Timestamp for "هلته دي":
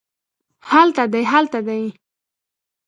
1.31-1.83